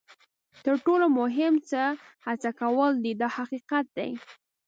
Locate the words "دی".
3.97-4.11